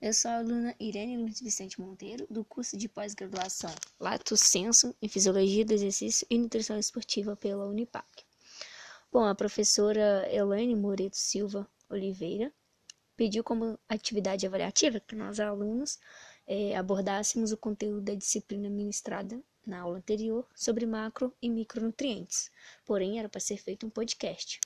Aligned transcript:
Eu 0.00 0.14
sou 0.14 0.30
a 0.30 0.38
aluna 0.38 0.76
Irene 0.78 1.16
Luiz 1.16 1.40
Vicente 1.40 1.80
Monteiro, 1.80 2.24
do 2.30 2.44
curso 2.44 2.76
de 2.76 2.88
pós-graduação 2.88 3.74
Lato 3.98 4.36
Senso 4.36 4.94
em 5.02 5.08
Fisiologia 5.08 5.64
do 5.64 5.72
Exercício 5.72 6.24
e 6.30 6.38
Nutrição 6.38 6.78
Esportiva 6.78 7.34
pela 7.34 7.66
Unipac. 7.66 8.06
Bom, 9.10 9.24
a 9.24 9.34
professora 9.34 10.24
Elaine 10.32 10.76
Moreto 10.76 11.16
Silva 11.16 11.68
Oliveira 11.90 12.52
pediu 13.16 13.42
como 13.42 13.76
atividade 13.88 14.46
avaliativa 14.46 15.00
que 15.00 15.16
nós 15.16 15.40
alunos 15.40 15.98
é, 16.46 16.76
abordássemos 16.76 17.50
o 17.50 17.56
conteúdo 17.56 18.00
da 18.00 18.14
disciplina 18.14 18.70
ministrada 18.70 19.42
na 19.66 19.80
aula 19.80 19.98
anterior 19.98 20.46
sobre 20.54 20.86
macro 20.86 21.34
e 21.42 21.50
micronutrientes. 21.50 22.52
Porém, 22.84 23.18
era 23.18 23.28
para 23.28 23.40
ser 23.40 23.56
feito 23.56 23.84
um 23.84 23.90
podcast. 23.90 24.60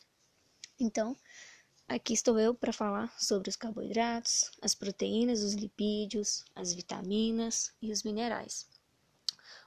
Então, 0.78 1.16
aqui 1.88 2.12
estou 2.12 2.38
eu 2.38 2.54
para 2.54 2.72
falar 2.72 3.14
sobre 3.20 3.48
os 3.48 3.56
carboidratos, 3.56 4.50
as 4.60 4.74
proteínas, 4.74 5.42
os 5.42 5.54
lipídios, 5.54 6.44
as 6.54 6.72
vitaminas 6.72 7.72
e 7.80 7.92
os 7.92 8.02
minerais. 8.02 8.66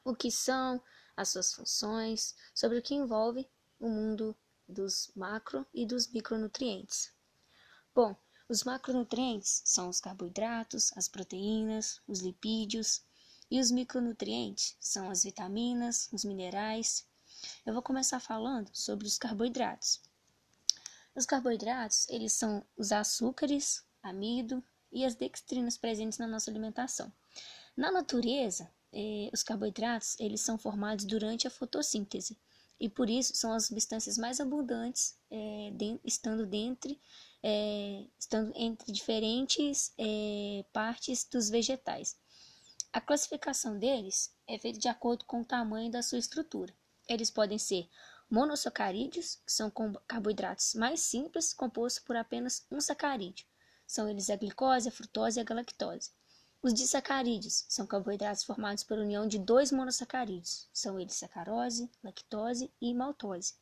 O 0.04 0.16
que 0.16 0.32
são, 0.32 0.82
as 1.16 1.30
suas 1.30 1.54
funções, 1.54 2.36
sobre 2.54 2.78
o 2.78 2.82
que 2.82 2.96
envolve 2.96 3.48
o 3.80 3.90
mundo 3.90 4.36
dos 4.68 5.12
macro 5.16 5.66
e 5.74 5.86
dos 5.86 6.08
micronutrientes. 6.08 7.12
Bom, 7.94 8.16
os 8.48 8.64
macronutrientes 8.64 9.62
são 9.66 9.90
os 9.90 10.00
carboidratos, 10.00 10.92
as 10.96 11.08
proteínas, 11.08 12.00
os 12.08 12.20
lipídios, 12.20 13.02
e 13.50 13.60
os 13.60 13.72
micronutrientes 13.72 14.76
são 14.80 15.10
as 15.10 15.24
vitaminas, 15.24 16.10
os 16.12 16.26
minerais. 16.26 17.08
Eu 17.66 17.74
vou 17.74 17.82
começar 17.82 18.20
falando 18.20 18.70
sobre 18.74 19.08
os 19.08 19.18
carboidratos. 19.18 20.02
Os 21.16 21.26
carboidratos, 21.26 22.08
eles 22.10 22.34
são 22.34 22.66
os 22.76 22.92
açúcares, 22.92 23.84
amido 24.04 24.64
e 24.92 25.06
as 25.06 25.16
dextrinas 25.16 25.78
presentes 25.78 26.20
na 26.20 26.28
nossa 26.28 26.52
alimentação. 26.52 27.12
Na 27.76 27.92
natureza, 27.92 28.70
eh, 28.92 29.30
os 29.34 29.44
carboidratos, 29.44 30.16
eles 30.20 30.42
são 30.42 30.58
formados 30.58 31.06
durante 31.06 31.48
a 31.48 31.52
fotossíntese 31.52 32.38
e 32.80 32.90
por 32.90 33.10
isso 33.10 33.36
são 33.36 33.54
as 33.54 33.68
substâncias 33.68 34.18
mais 34.18 34.40
abundantes, 34.40 35.18
eh, 35.32 35.72
de, 35.74 36.00
estando 36.04 36.46
dentre 36.46 37.00
é, 37.48 38.04
estando 38.18 38.52
entre 38.56 38.92
diferentes 38.92 39.94
é, 40.00 40.66
partes 40.74 41.24
dos 41.32 41.48
vegetais. 41.48 42.18
A 42.92 43.00
classificação 43.00 43.78
deles 43.78 44.34
é 44.48 44.58
feita 44.58 44.80
de 44.80 44.88
acordo 44.88 45.26
com 45.26 45.42
o 45.42 45.46
tamanho 45.46 45.92
da 45.92 46.02
sua 46.02 46.18
estrutura. 46.18 46.74
Eles 47.08 47.30
podem 47.30 47.60
ser 47.60 47.88
monossacarídeos, 48.30 49.40
são 49.46 49.72
carboidratos 50.08 50.76
mais 50.76 51.00
simples, 51.00 51.54
compostos 51.54 52.04
por 52.04 52.16
apenas 52.16 52.66
um 52.72 52.82
sacarídeo. 52.82 53.46
São 53.88 54.10
eles 54.10 54.30
a 54.30 54.36
glicose, 54.36 54.90
a 54.90 54.92
frutose 54.92 55.40
e 55.40 55.42
a 55.42 55.44
galactose. 55.44 56.12
Os 56.62 56.74
disacarídeos 56.74 57.66
são 57.70 57.86
carboidratos 57.86 58.44
formados 58.44 58.84
por 58.84 58.98
união 58.98 59.28
de 59.28 59.38
dois 59.38 59.72
monossacarídeos. 59.72 60.68
São 60.74 61.00
eles 61.00 61.16
sacarose, 61.16 61.90
lactose 62.04 62.72
e 62.82 62.94
maltose 62.94 63.54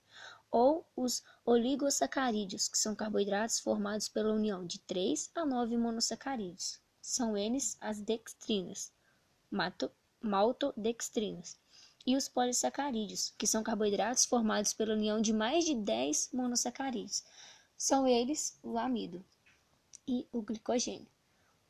ou 0.53 0.85
os 0.95 1.23
oligosacarídeos, 1.43 2.67
que 2.67 2.77
são 2.77 2.95
carboidratos 2.95 3.59
formados 3.59 4.07
pela 4.07 4.31
união 4.31 4.63
de 4.63 4.77
3 4.81 5.31
a 5.33 5.43
9 5.43 5.75
monossacarídeos. 5.77 6.79
São 7.01 7.35
eles 7.35 7.75
as 7.81 7.99
dextrinas, 7.99 8.91
maltodextrinas, 10.21 11.57
e 12.05 12.15
os 12.15 12.27
polissacarídeos, 12.27 13.33
que 13.37 13.47
são 13.47 13.63
carboidratos 13.63 14.25
formados 14.25 14.73
pela 14.73 14.93
união 14.93 15.21
de 15.21 15.31
mais 15.31 15.65
de 15.65 15.73
10 15.73 16.29
monossacarídeos. 16.33 17.23
São 17.77 18.07
eles 18.07 18.57
o 18.61 18.77
amido 18.77 19.23
e 20.07 20.27
o 20.31 20.41
glicogênio. 20.41 21.07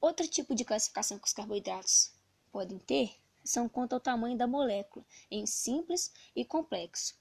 Outro 0.02 0.28
tipo 0.28 0.54
de 0.54 0.66
classificação 0.66 1.18
que 1.18 1.28
os 1.28 1.34
carboidratos 1.34 2.12
podem 2.52 2.78
ter 2.78 3.16
são 3.44 3.68
quanto 3.68 3.94
ao 3.94 4.00
tamanho 4.00 4.38
da 4.38 4.48
molécula, 4.48 5.06
em 5.30 5.46
simples 5.46 6.12
e 6.36 6.44
complexo. 6.46 7.16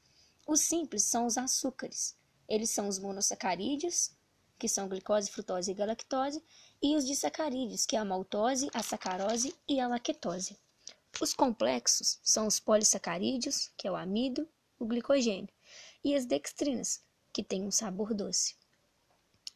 Os 0.46 0.60
simples 0.60 1.02
são 1.04 1.26
os 1.26 1.36
açúcares. 1.36 2.16
Eles 2.48 2.70
são 2.70 2.88
os 2.88 2.98
monossacarídeos, 2.98 4.12
que 4.58 4.68
são 4.68 4.88
glicose, 4.88 5.30
frutose 5.30 5.70
e 5.70 5.74
galactose, 5.74 6.42
e 6.80 6.96
os 6.96 7.06
disacarídeos, 7.06 7.86
que 7.86 7.96
é 7.96 7.98
a 7.98 8.04
maltose, 8.04 8.70
a 8.72 8.82
sacarose 8.82 9.54
e 9.68 9.80
a 9.80 9.88
lactose. 9.88 10.58
Os 11.20 11.32
complexos 11.32 12.18
são 12.22 12.46
os 12.46 12.58
polissacarídeos, 12.58 13.70
que 13.76 13.86
é 13.86 13.90
o 13.90 13.96
amido, 13.96 14.48
o 14.78 14.86
glicogênio, 14.86 15.52
e 16.02 16.14
as 16.14 16.26
dextrinas, 16.26 17.02
que 17.32 17.44
têm 17.44 17.62
um 17.62 17.70
sabor 17.70 18.14
doce. 18.14 18.56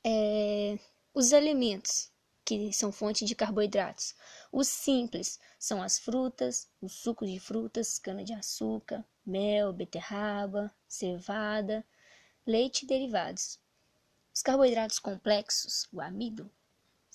É... 0.05 0.79
Os 1.13 1.33
alimentos, 1.33 2.11
que 2.45 2.73
são 2.73 2.93
fonte 2.93 3.25
de 3.25 3.35
carboidratos. 3.35 4.15
Os 4.53 4.69
simples 4.69 5.41
são 5.59 5.83
as 5.83 5.99
frutas, 5.99 6.69
os 6.81 6.93
sucos 6.93 7.29
de 7.29 7.41
frutas, 7.41 7.99
cana-de-açúcar, 7.99 9.05
mel, 9.27 9.73
beterraba, 9.73 10.73
cevada, 10.87 11.85
leite 12.47 12.85
e 12.85 12.87
derivados. 12.87 13.59
Os 14.33 14.43
carboidratos 14.43 15.01
complexos, 15.01 15.89
o 15.93 16.01
amido, 16.01 16.49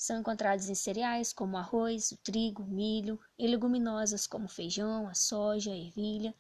são 0.02 0.20
encontrados 0.20 0.68
em 0.68 0.74
cereais 0.74 1.32
como 1.32 1.56
arroz, 1.56 2.18
trigo, 2.24 2.64
milho, 2.64 3.20
e 3.38 3.46
leguminosas 3.46 4.26
como 4.26 4.48
feijão, 4.48 5.08
a 5.08 5.14
soja, 5.14 5.72
a 5.72 5.78
ervilha, 5.78 6.34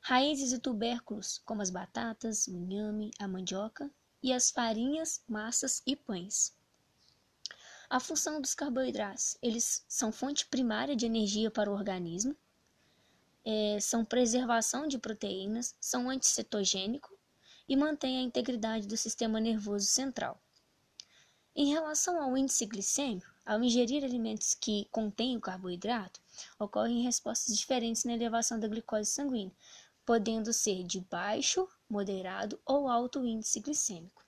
raízes 0.00 0.52
e 0.52 0.58
tubérculos 0.58 1.38
como 1.46 1.62
as 1.62 1.70
batatas, 1.70 2.46
o 2.46 2.50
inhame, 2.50 3.10
a 3.18 3.26
mandioca 3.26 3.90
e 4.22 4.34
as 4.34 4.50
farinhas, 4.50 5.22
massas 5.26 5.82
e 5.86 5.96
pães. 5.96 6.54
A 7.88 7.98
função 7.98 8.38
dos 8.38 8.54
carboidratos, 8.54 9.38
eles 9.40 9.82
são 9.88 10.12
fonte 10.12 10.44
primária 10.44 10.94
de 10.94 11.06
energia 11.06 11.50
para 11.50 11.70
o 11.70 11.74
organismo, 11.74 12.36
é, 13.46 13.80
são 13.80 14.04
preservação 14.04 14.86
de 14.86 14.98
proteínas, 14.98 15.74
são 15.80 16.10
anticetogênico 16.10 17.18
e 17.66 17.74
mantêm 17.74 18.18
a 18.18 18.22
integridade 18.22 18.86
do 18.86 18.98
sistema 18.98 19.40
nervoso 19.40 19.86
central. 19.86 20.38
Em 21.60 21.66
relação 21.66 22.18
ao 22.18 22.38
índice 22.38 22.64
glicêmico, 22.64 23.30
ao 23.44 23.62
ingerir 23.62 24.02
alimentos 24.02 24.54
que 24.54 24.88
contêm 24.90 25.36
o 25.36 25.40
carboidrato, 25.42 26.18
ocorrem 26.58 27.02
respostas 27.02 27.54
diferentes 27.54 28.02
na 28.04 28.14
elevação 28.14 28.58
da 28.58 28.66
glicose 28.66 29.10
sanguínea, 29.10 29.54
podendo 30.06 30.54
ser 30.54 30.82
de 30.84 31.02
baixo, 31.02 31.68
moderado 31.86 32.58
ou 32.64 32.88
alto 32.88 33.26
índice 33.26 33.60
glicêmico. 33.60 34.24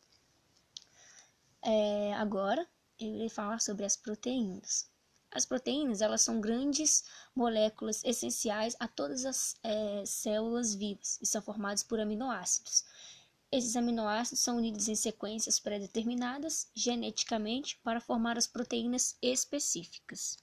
É, 1.63 2.13
agora, 2.17 2.69
eu 3.01 3.09
irei 3.09 3.31
falar 3.31 3.63
sobre 3.63 3.87
as 3.87 3.97
proteínas. 3.97 4.91
As 5.31 5.47
proteínas 5.47 6.03
elas 6.03 6.21
são 6.21 6.39
grandes 6.39 7.03
moléculas 7.35 8.05
essenciais 8.05 8.77
a 8.79 8.87
todas 8.87 9.25
as 9.25 9.57
é, 9.63 10.05
células 10.05 10.75
vivas 10.75 11.19
e 11.23 11.25
são 11.25 11.41
formadas 11.41 11.83
por 11.83 11.99
aminoácidos. 11.99 12.85
Esses 13.53 13.77
aminoácidos 13.77 14.41
são 14.41 14.57
unidos 14.57 14.89
em 14.89 14.95
sequências 14.95 15.61
pré-determinadas 15.61 16.71
geneticamente 16.75 17.79
para 17.85 18.01
formar 18.01 18.39
as 18.39 18.47
proteínas 18.47 19.15
específicas. 19.21 20.39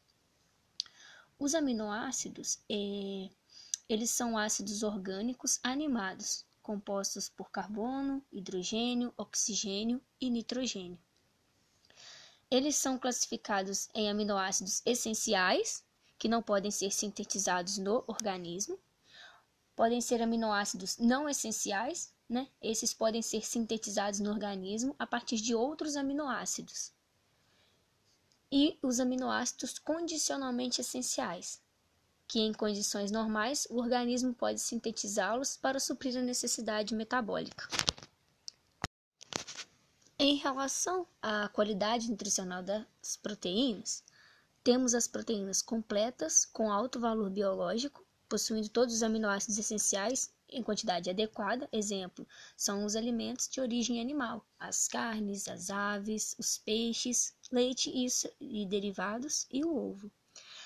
Os 1.40 1.56
aminoácidos 1.56 2.60
é, 2.70 3.32
eles 3.90 4.12
são 4.12 4.38
ácidos 4.38 4.84
orgânicos 4.84 5.60
animados, 5.64 6.46
compostos 6.62 7.28
por 7.28 7.50
carbono, 7.50 8.24
hidrogênio, 8.32 9.12
oxigênio 9.18 10.00
e 10.22 10.30
nitrogênio. 10.30 11.00
Eles 12.52 12.76
são 12.76 13.00
classificados 13.00 13.90
em 13.96 14.08
aminoácidos 14.08 14.84
essenciais, 14.86 15.84
que 16.16 16.28
não 16.28 16.44
podem 16.44 16.70
ser 16.70 16.92
sintetizados 16.92 17.80
no 17.80 18.04
organismo. 18.06 18.78
Podem 19.76 20.00
ser 20.00 20.22
aminoácidos 20.22 21.00
não 21.00 21.28
essenciais, 21.28 22.14
né? 22.30 22.48
Esses 22.62 22.94
podem 22.94 23.22
ser 23.22 23.44
sintetizados 23.46 24.20
no 24.20 24.30
organismo 24.30 24.96
a 25.00 25.08
partir 25.08 25.38
de 25.38 25.56
outros 25.56 25.96
aminoácidos. 25.96 26.94
E 28.52 28.78
os 28.82 29.00
aminoácidos 29.00 29.80
condicionalmente 29.80 30.80
essenciais, 30.82 31.60
que 32.28 32.40
em 32.40 32.54
condições 32.54 33.10
normais 33.10 33.68
o 33.70 33.78
organismo 33.78 34.34
pode 34.34 34.60
sintetizá-los 34.62 35.58
para 35.58 35.80
suprir 35.80 36.16
a 36.18 36.22
necessidade 36.22 36.94
metabólica. 36.94 37.68
Em 40.18 40.36
relação 40.36 41.08
à 41.22 41.48
qualidade 41.50 42.12
nutricional 42.12 42.62
das 42.62 43.18
proteínas, 43.22 44.04
temos 44.64 44.94
as 44.94 45.08
proteínas 45.08 45.62
completas 45.62 46.46
com 46.46 46.72
alto 46.72 47.00
valor 47.00 47.30
biológico, 47.30 48.06
possuindo 48.28 48.70
todos 48.70 48.94
os 48.94 49.02
aminoácidos 49.02 49.58
essenciais 49.58 50.32
em 50.52 50.64
quantidade 50.64 51.10
adequada. 51.10 51.68
Exemplo, 51.72 52.28
são 52.56 52.86
os 52.86 52.96
alimentos 52.96 53.48
de 53.48 53.62
origem 53.62 54.02
animal, 54.02 54.46
as 54.58 54.88
carnes, 54.88 55.48
as 55.48 55.70
aves, 55.70 56.36
os 56.40 56.58
peixes, 56.58 57.36
leite 57.52 57.92
e 58.40 58.66
derivados 58.66 59.48
e 59.52 59.64
o 59.64 59.76
ovo. 59.76 60.12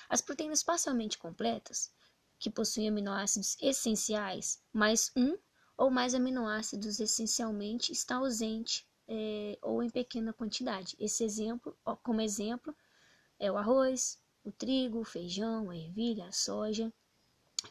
As 0.08 0.20
proteínas 0.20 0.62
parcialmente 0.62 1.18
completas, 1.18 1.90
que 2.38 2.50
possuem 2.50 2.88
aminoácidos 2.88 3.56
essenciais, 3.60 4.62
mais 4.72 5.10
um 5.16 5.36
ou 5.76 5.90
mais 5.90 6.14
aminoácidos 6.14 7.00
essencialmente 7.00 7.92
está 7.92 8.16
ausente 8.16 8.86
é, 9.08 9.58
ou 9.62 9.82
em 9.82 9.90
pequena 9.90 10.32
quantidade. 10.32 10.96
Esse 10.98 11.24
exemplo, 11.24 11.76
como 12.02 12.20
exemplo, 12.20 12.74
é 13.38 13.50
o 13.50 13.56
arroz, 13.56 14.18
o 14.44 14.52
trigo, 14.52 15.00
o 15.00 15.04
feijão, 15.04 15.70
a 15.70 15.76
ervilha, 15.76 16.26
a 16.26 16.32
soja. 16.32 16.92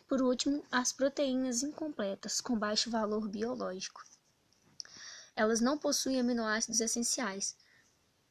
Por 0.08 0.22
último, 0.22 0.64
as 0.72 0.92
proteínas 0.92 1.64
incompletas 1.64 2.42
com 2.42 2.58
baixo 2.58 2.90
valor 2.90 3.28
biológico. 3.28 4.04
Elas 5.36 5.62
não 5.62 5.78
possuem 5.78 6.20
aminoácidos 6.20 6.80
essenciais. 6.80 7.56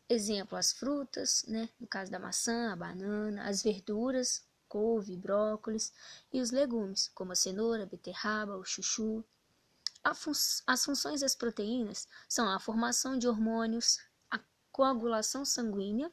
Exemplo, 0.09 0.57
as 0.57 0.73
frutas, 0.73 1.45
né? 1.49 1.69
no 1.81 1.87
caso 1.87 2.11
da 2.11 2.19
maçã, 2.19 2.73
a 2.73 2.77
banana, 2.77 3.49
as 3.49 3.63
verduras, 3.63 4.45
couve, 4.69 5.17
brócolis, 5.17 5.93
e 6.33 6.41
os 6.41 6.51
legumes, 6.51 7.11
como 7.15 7.33
a 7.33 7.37
cenoura, 7.37 7.83
a 7.83 7.87
beterraba, 7.87 8.57
o 8.57 8.65
chuchu. 8.65 9.25
As 10.67 10.85
funções 10.85 11.21
das 11.21 11.35
proteínas 11.35 12.09
são 12.29 12.49
a 12.49 12.59
formação 12.59 13.19
de 13.19 13.29
hormônios, 13.29 13.99
a 14.31 14.41
coagulação 14.71 15.45
sanguínea, 15.45 16.11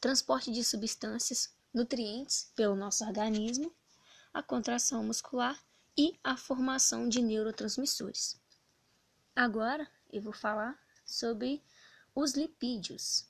transporte 0.00 0.52
de 0.52 0.62
substâncias, 0.62 1.52
nutrientes 1.72 2.52
pelo 2.54 2.76
nosso 2.76 3.04
organismo, 3.04 3.74
a 4.32 4.42
contração 4.42 5.04
muscular 5.04 5.62
e 5.96 6.18
a 6.22 6.36
formação 6.36 7.08
de 7.08 7.20
neurotransmissores. 7.20 8.40
Agora 9.34 9.90
eu 10.12 10.22
vou 10.22 10.32
falar 10.32 10.78
sobre 11.04 11.62
os 12.14 12.32
lipídios. 12.32 13.26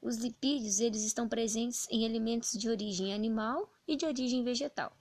Os 0.00 0.16
lipídios 0.16 0.80
eles 0.80 1.02
estão 1.02 1.28
presentes 1.28 1.86
em 1.90 2.04
alimentos 2.04 2.52
de 2.52 2.68
origem 2.68 3.12
animal 3.12 3.70
e 3.86 3.96
de 3.96 4.06
origem 4.06 4.42
vegetal. 4.42 4.96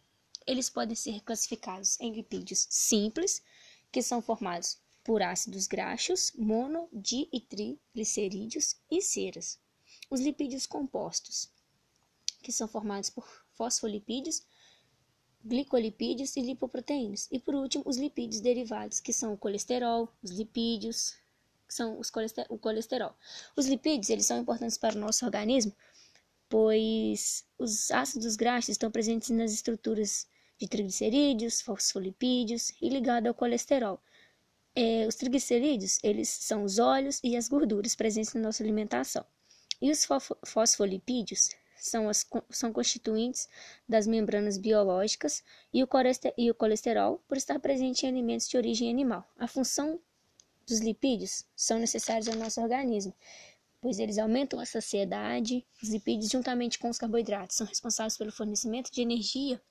Eles 0.45 0.69
podem 0.69 0.95
ser 0.95 1.21
classificados 1.21 1.99
em 1.99 2.13
lipídios 2.13 2.67
simples, 2.69 3.41
que 3.91 4.01
são 4.01 4.21
formados 4.21 4.77
por 5.03 5.21
ácidos 5.21 5.67
graxos, 5.67 6.31
mono, 6.35 6.87
di 6.91 7.29
e 7.31 7.39
triglicerídeos 7.39 8.75
e 8.91 9.01
ceras 9.01 9.59
os 10.09 10.21
lipídios 10.21 10.65
compostos, 10.65 11.49
que 12.41 12.51
são 12.51 12.67
formados 12.67 13.09
por 13.09 13.27
fosfolipídios, 13.53 14.41
glicolipídios 15.43 16.35
e 16.35 16.41
lipoproteínas. 16.41 17.27
E 17.31 17.39
por 17.39 17.55
último, 17.55 17.83
os 17.85 17.97
lipídios 17.97 18.41
derivados, 18.41 18.99
que 18.99 19.13
são 19.13 19.33
o 19.33 19.37
colesterol, 19.37 20.11
os 20.21 20.31
lipídios, 20.31 21.15
que 21.67 21.73
são 21.73 21.99
os 21.99 22.11
o 22.49 22.57
colesterol. 22.57 23.15
Os 23.55 23.67
lipídios, 23.67 24.09
eles 24.09 24.25
são 24.25 24.39
importantes 24.39 24.77
para 24.77 24.95
o 24.95 24.99
nosso 24.99 25.25
organismo, 25.25 25.73
pois 26.49 27.45
os 27.57 27.91
ácidos 27.91 28.35
graxos 28.35 28.69
estão 28.69 28.91
presentes 28.91 29.29
nas 29.29 29.53
estruturas 29.53 30.27
de 30.57 30.67
triglicerídeos, 30.67 31.61
fosfolipídios 31.61 32.73
e 32.81 32.89
ligado 32.89 33.27
ao 33.27 33.33
colesterol. 33.33 34.01
É, 34.75 35.07
os 35.07 35.15
triglicerídeos, 35.15 35.99
eles 36.03 36.29
são 36.29 36.63
os 36.63 36.79
óleos 36.79 37.19
e 37.23 37.35
as 37.35 37.47
gorduras 37.47 37.95
presentes 37.95 38.33
na 38.33 38.41
nossa 38.41 38.63
alimentação. 38.63 39.25
E 39.81 39.91
os 39.91 40.05
fosfolipídios 40.45 41.51
são, 41.79 42.09
as, 42.09 42.25
são 42.49 42.71
constituintes 42.71 43.47
das 43.87 44.05
membranas 44.05 44.57
biológicas 44.57 45.43
e 45.73 45.83
o, 45.83 45.87
colesterol, 46.55 47.23
por 47.27 47.37
estar 47.37 47.59
presente 47.59 48.05
em 48.05 48.09
alimentos 48.09 48.47
de 48.47 48.57
origem 48.57 48.89
animal. 48.89 49.27
A 49.37 49.47
função 49.47 49.99
dos 50.67 50.79
lipídios 50.79 51.43
são 51.55 51.79
necessários 51.79 52.27
ao 52.27 52.35
nosso 52.35 52.61
organismo, 52.61 53.13
pois 53.81 53.99
eles 53.99 54.17
aumentam 54.17 54.59
a 54.59 54.65
saciedade. 54.65 55.65
Os 55.81 55.89
lipídios, 55.89 56.31
juntamente 56.31 56.77
com 56.77 56.89
os 56.89 56.97
carboidratos, 56.97 57.57
são 57.57 57.65
responsáveis 57.65 58.17
pelo 58.17 58.31
fornecimento 58.31 58.91
de 58.91 59.01
energia 59.01 59.61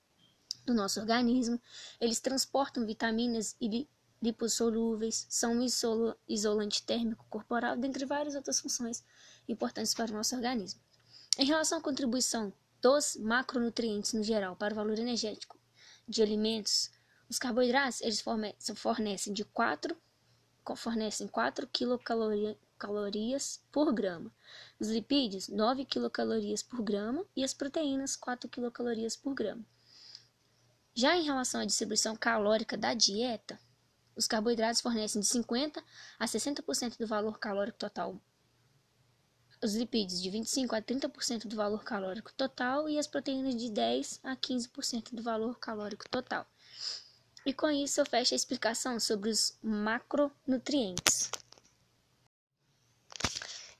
do 0.67 0.75
nosso 0.75 1.01
organismo. 1.01 1.61
Eles 2.01 2.21
transportam 2.21 2.85
vitaminas 2.85 3.57
e 3.61 3.89
lipossolúveis, 4.21 5.27
são 5.29 5.53
um 5.53 5.67
isolante 6.29 6.83
térmico 6.83 7.25
corporal, 7.31 7.77
dentre 7.77 8.05
várias 8.05 8.35
outras 8.35 8.61
funções 8.61 9.05
importantes 9.49 9.95
para 9.95 10.11
o 10.11 10.15
nosso 10.15 10.35
organismo. 10.35 10.81
Em 11.41 11.45
relação 11.45 11.79
à 11.79 11.81
contribuição 11.81 12.53
dos 12.83 13.15
macronutrientes 13.15 14.13
no 14.13 14.25
geral 14.25 14.57
para 14.57 14.73
o 14.73 14.77
valor 14.77 14.99
energético 14.99 15.57
de 16.09 16.21
alimentos, 16.21 16.91
os 17.31 17.39
carboidratos 17.39 18.01
eles 18.01 18.21
fornecem 18.75 19.33
de 19.33 19.45
4 19.45 19.97
fornecem 20.77 21.29
4 21.29 21.67
quilocalorias 21.69 23.63
por 23.71 23.93
grama. 23.93 24.35
Os 24.81 24.89
lipídios, 24.89 25.49
9 25.49 25.85
quilocalorias 25.85 26.61
por 26.61 26.83
grama 26.83 27.25
e 27.37 27.45
as 27.45 27.55
proteínas, 27.55 28.17
4 28.17 28.49
quilocalorias 28.49 29.17
por 29.17 29.33
grama. 29.33 29.65
Já 30.93 31.17
em 31.17 31.23
relação 31.23 31.61
à 31.61 31.65
distribuição 31.65 32.17
calórica 32.17 32.77
da 32.77 32.95
dieta, 32.95 33.61
os 34.17 34.27
carboidratos 34.27 34.81
fornecem 34.81 35.21
de 35.21 35.29
50 35.29 35.83
a 36.19 36.27
60% 36.27 36.99
do 36.99 37.07
valor 37.07 37.39
calórico 37.39 37.79
total 37.79 38.21
os 39.63 39.75
lipídios 39.75 40.23
de 40.23 40.31
25 40.31 40.75
a 40.75 40.81
30% 40.83 41.47
do 41.47 41.57
valor 41.57 41.83
calórico 41.83 42.33
total 42.35 42.89
e 42.89 42.99
as 42.99 43.07
proteínas 43.07 43.57
de 43.57 43.71
10 43.71 44.21
a 44.23 44.37
15% 44.37 45.15
do 45.15 45.23
valor 45.23 45.59
calórico 45.59 46.09
total. 46.09 46.47
E 47.45 47.53
com 47.53 47.69
isso 47.71 48.01
eu 48.01 48.07
fecho 48.07 48.35
a 48.35 48.37
explicação 48.37 49.01
sobre 49.01 49.31
os 49.31 49.59
macronutrientes. 49.63 51.31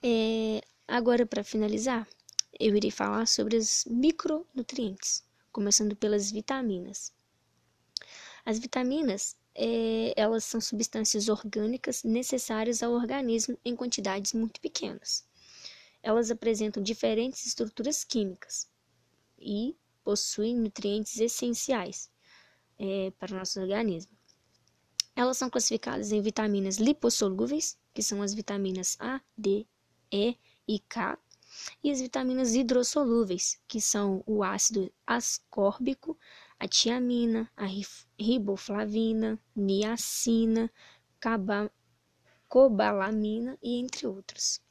É, 0.03 0.63
agora, 0.87 1.27
para 1.27 1.45
finalizar, 1.45 2.09
eu 2.59 2.77
irei 2.77 2.91
falar 2.91 3.27
sobre 3.27 3.57
os 3.57 3.85
micronutrientes, 3.87 5.25
começando 5.53 5.95
pelas 5.95 6.31
vitaminas. 6.31 7.13
As 8.45 8.59
vitaminas, 8.59 9.37
é, 9.55 10.15
elas 10.17 10.45
são 10.45 10.61
substâncias 10.61 11.29
orgânicas 11.29 12.03
necessárias 12.05 12.83
ao 12.83 12.93
organismo 12.93 13.59
em 13.65 13.77
quantidades 13.77 14.33
muito 14.33 14.61
pequenas 14.61 15.28
elas 16.09 16.31
apresentam 16.31 16.83
diferentes 16.83 17.45
estruturas 17.45 18.03
químicas 18.03 18.67
e 19.39 19.77
possuem 20.03 20.57
nutrientes 20.57 21.21
essenciais 21.21 22.11
é, 22.79 23.13
para 23.19 23.35
o 23.35 23.39
nosso 23.39 23.61
organismo. 23.61 24.17
Elas 25.15 25.37
são 25.37 25.51
classificadas 25.51 26.11
em 26.11 26.23
vitaminas 26.23 26.79
lipossolúveis, 26.79 27.79
que 27.93 28.03
são 28.03 28.23
as 28.23 28.33
vitaminas 28.33 28.97
A, 28.99 29.21
D, 29.37 29.67
E 30.11 30.39
e 30.67 30.79
K, 30.79 31.19
e 31.85 31.91
as 31.91 32.01
vitaminas 32.01 32.55
hidrossolúveis, 32.55 33.61
que 33.69 33.79
são 33.79 34.25
o 34.27 34.43
ácido 34.43 34.91
ascórbico, 35.07 36.19
a 36.59 36.67
tiamina, 36.67 37.53
a 37.55 37.67
riboflavina, 38.19 39.39
niacina, 39.55 40.73
cobalamina 42.49 43.59
e 43.63 43.75
entre 43.79 44.07
outros. 44.07 44.67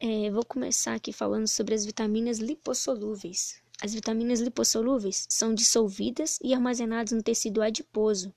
É, 0.00 0.30
vou 0.30 0.44
começar 0.44 0.94
aqui 0.94 1.12
falando 1.12 1.48
sobre 1.48 1.74
as 1.74 1.84
vitaminas 1.84 2.38
lipossolúveis. 2.38 3.60
As 3.82 3.92
vitaminas 3.92 4.38
lipossolúveis 4.38 5.26
são 5.28 5.52
dissolvidas 5.52 6.38
e 6.40 6.54
armazenadas 6.54 7.10
no 7.10 7.20
tecido 7.20 7.60
adiposo 7.60 8.32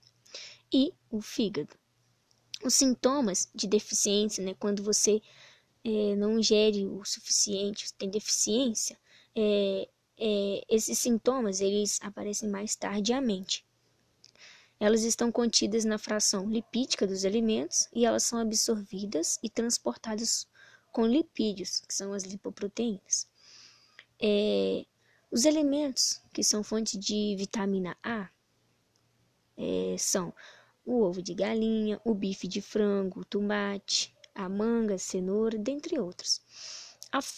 e 0.73 0.91
o 1.11 1.21
fígado. 1.21 1.75
Os 2.63 2.73
sintomas 2.73 3.47
de 3.53 3.67
deficiência, 3.67 4.43
né, 4.43 4.55
quando 4.55 4.81
você 4.81 5.21
é, 5.83 6.15
não 6.15 6.39
ingere 6.39 6.87
o 6.87 7.05
suficiente, 7.05 7.93
tem 7.93 8.09
deficiência, 8.09 8.97
é, 9.35 9.87
é, 10.17 10.65
esses 10.67 10.97
sintomas 10.97 11.61
eles 11.61 11.99
aparecem 12.01 12.49
mais 12.49 12.75
tardiamente. 12.75 13.63
Elas 14.79 15.03
estão 15.03 15.31
contidas 15.31 15.85
na 15.85 15.99
fração 15.99 16.49
lipídica 16.49 17.05
dos 17.05 17.23
alimentos 17.23 17.87
e 17.93 18.03
elas 18.03 18.23
são 18.23 18.39
absorvidas 18.39 19.37
e 19.43 19.49
transportadas 19.49 20.47
com 20.91 21.05
lipídios, 21.05 21.81
que 21.81 21.93
são 21.93 22.13
as 22.13 22.23
lipoproteínas. 22.23 23.27
É, 24.21 24.85
os 25.31 25.45
elementos 25.45 26.21
que 26.33 26.43
são 26.43 26.63
fonte 26.63 26.97
de 26.97 27.35
vitamina 27.37 27.97
A 28.03 28.29
é, 29.57 29.95
são 29.97 30.33
o 30.85 31.01
ovo 31.01 31.21
de 31.21 31.33
galinha, 31.33 32.01
o 32.03 32.13
bife 32.13 32.47
de 32.47 32.61
frango, 32.61 33.21
o 33.21 33.25
tomate, 33.25 34.13
a 34.33 34.49
manga, 34.49 34.95
a 34.95 34.99
cenoura, 34.99 35.57
dentre 35.57 35.99
outros. 35.99 36.41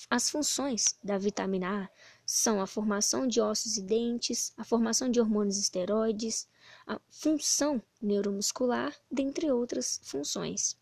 as 0.10 0.30
funções 0.30 0.98
da 1.04 1.18
vitamina 1.18 1.84
A 1.84 1.90
são 2.26 2.62
a 2.62 2.68
formação 2.68 3.28
de 3.28 3.42
ossos 3.42 3.78
e 3.78 3.82
dentes, 3.82 4.54
a 4.58 4.64
formação 4.64 5.10
de 5.10 5.20
hormônios 5.20 5.58
esteroides, 5.58 6.48
a 6.88 7.00
função 7.10 7.82
neuromuscular, 8.02 8.96
dentre 9.12 9.52
outras 9.52 10.00
funções. 10.04 10.78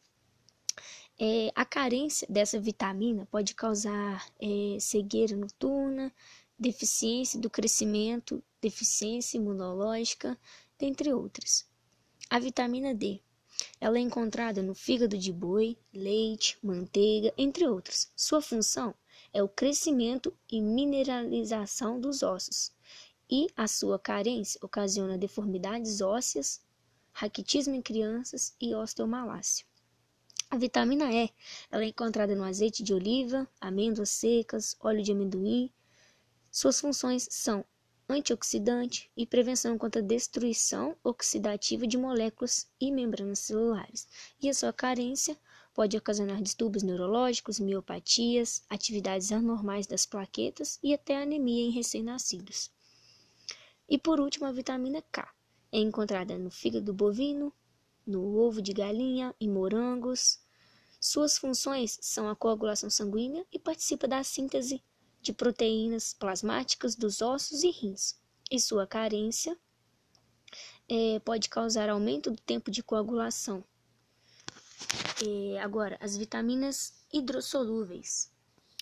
É, 1.23 1.51
a 1.53 1.63
carência 1.63 2.27
dessa 2.27 2.59
vitamina 2.59 3.27
pode 3.29 3.53
causar 3.53 4.27
é, 4.41 4.79
cegueira 4.79 5.37
noturna, 5.37 6.11
deficiência 6.57 7.39
do 7.39 7.47
crescimento, 7.47 8.43
deficiência 8.59 9.37
imunológica, 9.37 10.35
dentre 10.79 11.13
outras. 11.13 11.69
A 12.27 12.39
vitamina 12.39 12.95
D. 12.95 13.21
Ela 13.79 13.99
é 13.99 14.01
encontrada 14.01 14.63
no 14.63 14.73
fígado 14.73 15.15
de 15.15 15.31
boi, 15.31 15.77
leite, 15.93 16.57
manteiga, 16.63 17.31
entre 17.37 17.67
outros. 17.67 18.11
Sua 18.15 18.41
função 18.41 18.95
é 19.31 19.43
o 19.43 19.47
crescimento 19.47 20.35
e 20.51 20.59
mineralização 20.59 22.01
dos 22.01 22.23
ossos, 22.23 22.71
e 23.29 23.45
a 23.55 23.67
sua 23.67 23.99
carência 23.99 24.59
ocasiona 24.63 25.19
deformidades 25.19 26.01
ósseas, 26.01 26.65
raquitismo 27.11 27.75
em 27.75 27.81
crianças 27.81 28.55
e 28.59 28.73
osteomalácia. 28.73 29.69
A 30.51 30.58
vitamina 30.58 31.10
E 31.10 31.31
ela 31.72 31.86
é 31.86 31.88
encontrada 31.88 32.36
no 32.36 32.43
azeite 32.43 32.84
de 32.84 32.93
oliva, 32.93 33.48
amêndoas 33.62 34.10
secas, 34.10 34.75
óleo 34.81 35.01
de 35.01 35.13
amendoim. 35.13 35.72
Suas 36.51 36.81
funções 36.81 37.25
são 37.31 37.63
antioxidante 38.10 39.10
e 39.15 39.25
prevenção 39.25 39.77
contra 39.77 40.01
destruição 40.01 40.98
oxidativa 41.01 41.88
de 41.88 41.98
moléculas 41.98 42.70
e 42.81 42.91
membranas 42.91 43.39
celulares. 43.39 44.05
E 44.41 44.50
a 44.50 44.53
sua 44.53 44.74
carência 44.74 45.38
pode 45.74 45.96
ocasionar 45.96 46.41
distúrbios 46.41 46.84
neurológicos, 46.84 47.58
miopatias, 47.58 48.62
atividades 48.70 49.31
anormais 49.31 49.88
das 49.88 50.05
plaquetas 50.05 50.77
e 50.84 50.93
até 50.93 51.15
anemia 51.15 51.63
em 51.63 51.72
recém-nascidos. 51.72 52.70
E 53.88 53.98
por 53.98 54.20
último, 54.20 54.48
a 54.48 54.51
vitamina 54.51 55.01
K 55.13 55.34
é 55.72 55.79
encontrada 55.79 56.38
no 56.38 56.51
fígado 56.51 56.93
bovino, 56.93 57.53
no 58.05 58.36
ovo 58.38 58.62
de 58.62 58.74
galinha 58.74 59.36
e 59.39 59.48
morangos. 59.48 60.39
Suas 61.00 61.38
funções 61.38 61.98
são 62.01 62.29
a 62.29 62.36
coagulação 62.36 62.89
sanguínea 62.89 63.46
e 63.51 63.60
participa 63.60 64.08
da 64.08 64.24
síntese 64.24 64.84
de 65.22 65.34
proteínas 65.34 66.13
plasmáticas 66.13 66.96
dos 66.96 67.22
ossos 67.22 67.63
e 67.63 67.72
rins. 67.72 68.20
E 68.50 68.60
sua 68.60 68.86
carência 68.86 69.58
é, 70.89 71.20
pode 71.20 71.50
causar 71.50 71.89
aumento 71.89 72.29
do 72.31 72.41
tempo 72.41 72.70
de 72.70 72.84
coagulação, 72.84 73.63
e 75.24 75.55
agora, 75.60 75.98
as 76.01 76.17
vitaminas 76.17 76.93
hidrossolúveis. 77.13 78.31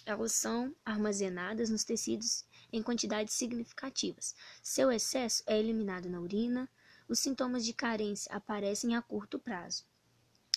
Elas 0.06 0.32
são 0.32 0.74
armazenadas 0.86 1.70
nos 1.70 1.84
tecidos 1.84 2.46
em 2.72 2.82
quantidades 2.82 3.34
significativas. 3.34 4.34
Seu 4.64 4.90
excesso 4.90 5.44
é 5.46 5.60
eliminado 5.60 6.10
na 6.10 6.22
urina. 6.22 6.70
Os 7.10 7.18
sintomas 7.18 7.66
de 7.66 7.74
carência 7.74 8.32
aparecem 8.32 8.96
a 8.96 9.02
curto 9.02 9.40
prazo. 9.40 9.84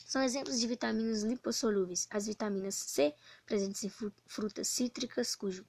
São 0.05 0.23
exemplos 0.23 0.61
de 0.61 0.67
vitaminas 0.67 1.23
lipossolúveis 1.23 2.07
as 2.11 2.27
vitaminas 2.27 2.75
C, 2.75 3.15
presentes 3.47 3.83
em 3.83 3.91
frutas 4.27 4.69
cítricas, 4.69 5.35
cujo, 5.35 5.67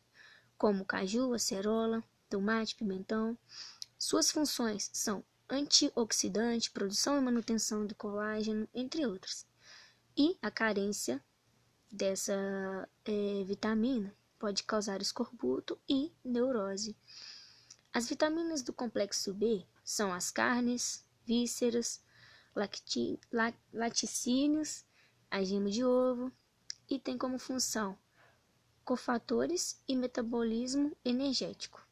como 0.58 0.84
caju, 0.84 1.34
acerola, 1.34 2.04
tomate, 2.30 2.76
pimentão. 2.76 3.38
Suas 3.98 4.30
funções 4.30 4.90
são 4.92 5.24
antioxidante, 5.50 6.70
produção 6.70 7.18
e 7.18 7.22
manutenção 7.22 7.86
do 7.88 7.96
colágeno, 7.96 8.68
entre 8.74 9.06
outras. 9.06 9.48
E 10.18 10.38
a 10.42 10.52
carência 10.52 11.24
dessa 11.90 12.90
é, 13.06 13.44
vitamina 13.46 14.14
pode 14.38 14.64
causar 14.64 15.02
escorbuto 15.02 15.80
e 15.88 16.12
neurose. 16.26 16.94
As 17.94 18.10
vitaminas 18.10 18.62
do 18.62 18.74
complexo 18.74 19.34
B 19.34 19.66
são 19.84 20.14
as 20.14 20.32
carnes, 20.32 21.06
vísceras, 21.26 22.02
lacti, 22.56 23.20
laticínios, 23.74 24.86
a 25.30 25.44
gema 25.44 25.70
de 25.70 25.84
ovo 25.84 26.32
e 26.90 27.00
tem 27.00 27.18
como 27.18 27.40
função 27.40 27.98
cofatores 28.84 29.82
e 29.88 29.96
metabolismo 29.96 30.96
energético. 31.04 31.86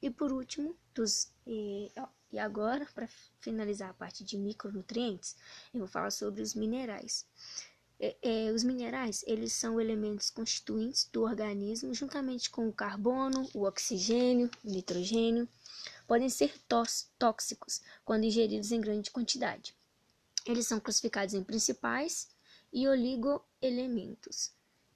E 0.00 0.10
por 0.10 0.32
último, 0.32 0.76
dos, 0.94 1.32
e, 1.46 1.92
e 2.32 2.38
agora, 2.38 2.86
para 2.94 3.06
finalizar 3.40 3.90
a 3.90 3.94
parte 3.94 4.24
de 4.24 4.38
micronutrientes, 4.38 5.36
eu 5.72 5.80
vou 5.80 5.88
falar 5.88 6.10
sobre 6.10 6.42
os 6.42 6.54
minerais. 6.54 7.26
É, 8.04 8.16
é, 8.20 8.50
os 8.50 8.64
minerais, 8.64 9.22
eles 9.28 9.52
são 9.52 9.80
elementos 9.80 10.28
constituintes 10.28 11.08
do 11.12 11.22
organismo, 11.22 11.94
juntamente 11.94 12.50
com 12.50 12.68
o 12.68 12.72
carbono, 12.72 13.48
o 13.54 13.62
oxigênio, 13.62 14.50
o 14.64 14.68
nitrogênio, 14.68 15.48
podem 16.04 16.28
ser 16.28 16.52
tóxicos 17.16 17.80
quando 18.04 18.24
ingeridos 18.24 18.72
em 18.72 18.80
grande 18.80 19.08
quantidade. 19.08 19.72
Eles 20.44 20.66
são 20.66 20.80
classificados 20.80 21.32
em 21.32 21.44
principais 21.44 22.28
e 22.72 22.88
oligoelementos. 22.88 24.50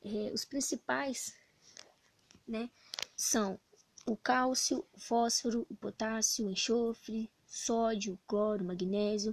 É, 0.04 0.32
os 0.34 0.44
principais 0.44 1.32
né, 2.44 2.68
são 3.16 3.56
o 4.04 4.16
cálcio, 4.16 4.84
o 4.92 4.98
fósforo, 4.98 5.64
o 5.70 5.76
potássio, 5.76 6.46
o 6.46 6.50
enxofre, 6.50 7.30
sódio, 7.46 8.18
cloro, 8.26 8.64
magnésio 8.64 9.32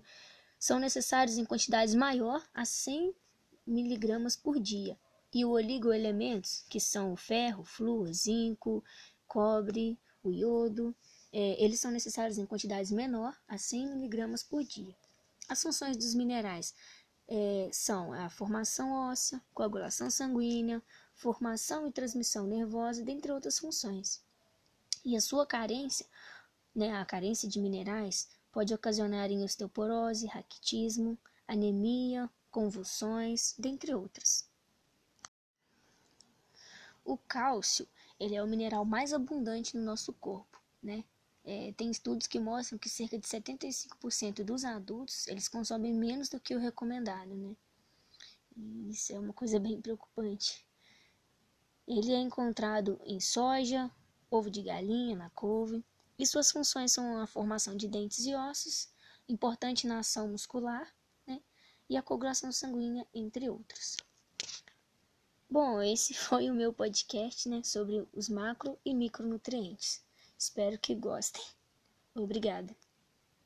são 0.59 0.79
necessários 0.79 1.39
em 1.39 1.43
quantidades 1.43 1.95
maior 1.95 2.47
a 2.53 2.65
100 2.65 3.15
miligramas 3.65 4.35
por 4.35 4.59
dia. 4.59 4.97
E 5.33 5.45
os 5.45 5.51
oligoelementos, 5.51 6.63
que 6.69 6.79
são 6.79 7.13
o 7.13 7.15
ferro, 7.15 7.63
flúor, 7.63 8.11
zinco, 8.13 8.83
cobre, 9.27 9.97
o 10.23 10.31
iodo, 10.31 10.95
é, 11.31 11.63
eles 11.63 11.79
são 11.79 11.89
necessários 11.89 12.37
em 12.37 12.45
quantidades 12.45 12.91
menor 12.91 13.35
a 13.47 13.57
100 13.57 13.95
miligramas 13.95 14.43
por 14.43 14.63
dia. 14.63 14.95
As 15.49 15.61
funções 15.61 15.97
dos 15.97 16.13
minerais 16.13 16.75
é, 17.27 17.69
são 17.71 18.13
a 18.13 18.29
formação 18.29 18.91
óssea, 18.91 19.41
coagulação 19.53 20.09
sanguínea, 20.09 20.81
formação 21.15 21.87
e 21.87 21.91
transmissão 21.91 22.45
nervosa, 22.45 23.03
dentre 23.03 23.31
outras 23.31 23.57
funções. 23.57 24.21
E 25.03 25.17
a 25.17 25.21
sua 25.21 25.45
carência, 25.45 26.05
né, 26.75 26.95
a 26.95 27.05
carência 27.05 27.49
de 27.49 27.59
minerais, 27.59 28.29
pode 28.51 28.73
ocasionar 28.73 29.31
em 29.31 29.43
osteoporose, 29.43 30.27
raquitismo, 30.27 31.17
anemia, 31.47 32.29
convulsões, 32.53 33.55
dentre 33.57 33.95
outras. 33.95 34.47
O 37.03 37.17
cálcio, 37.17 37.87
ele 38.19 38.35
é 38.35 38.43
o 38.43 38.47
mineral 38.47 38.85
mais 38.85 39.11
abundante 39.11 39.75
no 39.75 39.83
nosso 39.83 40.13
corpo, 40.13 40.61
né? 40.81 41.03
É, 41.43 41.73
tem 41.73 41.91
estudos 41.91 42.27
que 42.27 42.39
mostram 42.39 42.79
que 42.79 42.87
cerca 42.87 43.17
de 43.17 43.27
75% 43.27 44.45
dos 44.45 44.63
adultos 44.63 45.27
eles 45.27 45.49
consomem 45.49 45.91
menos 45.91 46.29
do 46.29 46.39
que 46.39 46.55
o 46.55 46.59
recomendado, 46.59 47.33
né? 47.35 47.53
Isso 48.87 49.11
é 49.11 49.19
uma 49.19 49.33
coisa 49.33 49.59
bem 49.59 49.81
preocupante. 49.81 50.65
Ele 51.87 52.13
é 52.13 52.19
encontrado 52.19 53.01
em 53.03 53.19
soja, 53.19 53.91
ovo 54.29 54.49
de 54.49 54.61
galinha 54.61 55.17
na 55.17 55.29
couve, 55.31 55.83
e 56.19 56.25
suas 56.25 56.51
funções 56.51 56.93
são 56.93 57.17
a 57.17 57.25
formação 57.25 57.75
de 57.75 57.87
dentes 57.87 58.25
e 58.25 58.35
ossos, 58.35 58.89
importante 59.27 59.87
na 59.87 59.99
ação 59.99 60.29
muscular, 60.29 60.93
e 61.93 61.97
a 61.97 62.01
coagulação 62.01 62.51
sanguínea, 62.51 63.05
entre 63.13 63.47
outros. 63.47 63.97
Bom, 65.47 65.79
esse 65.79 66.11
foi 66.17 66.49
o 66.49 66.53
meu 66.53 66.73
podcast 66.73 67.47
né, 67.47 67.61
sobre 67.63 68.03
os 68.11 68.27
macro 68.27 68.75
e 68.83 68.95
micronutrientes. 68.95 70.03
Espero 70.35 70.79
que 70.79 70.95
gostem. 70.95 71.43
Obrigada. 72.15 72.75